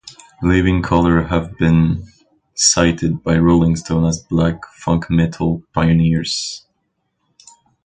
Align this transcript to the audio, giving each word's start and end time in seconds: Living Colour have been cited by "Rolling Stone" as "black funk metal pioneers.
Living 0.41 0.81
Colour 0.81 1.21
have 1.25 1.55
been 1.59 2.03
cited 2.55 3.21
by 3.21 3.37
"Rolling 3.37 3.75
Stone" 3.75 4.05
as 4.05 4.17
"black 4.23 4.55
funk 4.73 5.11
metal 5.11 5.61
pioneers. 5.73 6.65